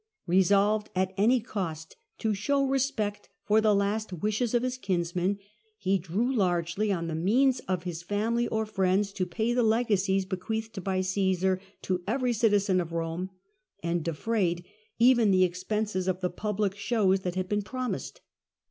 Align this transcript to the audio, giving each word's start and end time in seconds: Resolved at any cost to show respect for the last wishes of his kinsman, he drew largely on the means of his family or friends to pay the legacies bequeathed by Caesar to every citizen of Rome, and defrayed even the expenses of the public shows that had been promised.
Resolved 0.25 0.89
at 0.95 1.13
any 1.15 1.39
cost 1.39 1.95
to 2.17 2.33
show 2.33 2.65
respect 2.65 3.29
for 3.43 3.61
the 3.61 3.75
last 3.75 4.11
wishes 4.11 4.55
of 4.55 4.63
his 4.63 4.79
kinsman, 4.79 5.37
he 5.77 5.99
drew 5.99 6.33
largely 6.33 6.91
on 6.91 7.05
the 7.05 7.13
means 7.13 7.59
of 7.67 7.83
his 7.83 8.01
family 8.01 8.47
or 8.47 8.65
friends 8.65 9.13
to 9.13 9.27
pay 9.27 9.53
the 9.53 9.61
legacies 9.61 10.25
bequeathed 10.25 10.83
by 10.83 11.01
Caesar 11.01 11.61
to 11.83 12.01
every 12.07 12.33
citizen 12.33 12.81
of 12.81 12.93
Rome, 12.93 13.29
and 13.83 14.03
defrayed 14.03 14.65
even 14.97 15.29
the 15.29 15.43
expenses 15.43 16.07
of 16.07 16.19
the 16.21 16.31
public 16.31 16.75
shows 16.75 17.19
that 17.19 17.35
had 17.35 17.47
been 17.47 17.61
promised. 17.61 18.21